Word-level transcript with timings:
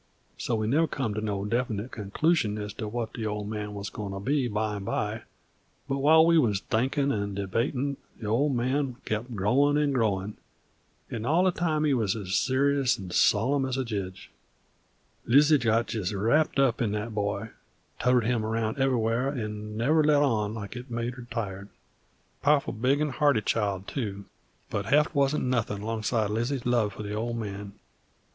So 0.35 0.55
we 0.55 0.65
never 0.65 0.87
come 0.87 1.13
to 1.13 1.21
no 1.21 1.45
definite 1.45 1.91
conclusion 1.91 2.57
as 2.57 2.73
to 2.73 2.87
what 2.87 3.13
the 3.13 3.27
Old 3.27 3.47
Man 3.47 3.75
wuz 3.75 3.83
goin' 3.93 4.11
to 4.13 4.19
be 4.19 4.47
bime 4.47 4.83
by; 4.83 5.21
but 5.87 5.99
while 5.99 6.25
we 6.25 6.39
wuz 6.39 6.55
thinkin' 6.71 7.13
'nd 7.13 7.35
debatin' 7.37 7.97
the 8.19 8.25
Old 8.25 8.55
Man 8.55 8.95
kep' 9.05 9.35
growin' 9.35 9.77
'nd 9.77 9.93
growin', 9.93 10.37
and 11.11 11.23
all 11.27 11.43
the 11.43 11.51
time 11.51 11.83
he 11.83 11.93
wuz 11.93 12.15
as 12.15 12.33
serious 12.33 12.97
'nd 12.99 13.13
sollum 13.13 13.63
as 13.69 13.77
a 13.77 13.85
jedge. 13.85 14.31
Lizzie 15.27 15.59
got 15.59 15.85
jest 15.85 16.13
wrapped 16.13 16.57
up 16.57 16.81
in 16.81 16.93
that 16.93 17.13
boy; 17.13 17.51
toted 17.99 18.27
him 18.27 18.43
round 18.43 18.79
ever'where 18.79 19.31
'nd 19.35 19.77
never 19.77 20.03
let 20.03 20.23
on 20.23 20.55
like 20.55 20.75
it 20.75 20.89
made 20.89 21.13
her 21.13 21.27
tired, 21.29 21.69
powerful 22.41 22.73
big 22.73 22.99
'nd 23.03 23.11
hearty 23.11 23.39
child 23.41 23.87
too, 23.87 24.25
but 24.71 24.87
heft 24.87 25.13
warn't 25.13 25.43
nothin' 25.43 25.83
'longside 25.83 26.25
of 26.31 26.31
Lizzie's 26.31 26.65
love 26.65 26.91
for 26.93 27.03
the 27.03 27.13
Old 27.13 27.37
Man. 27.37 27.73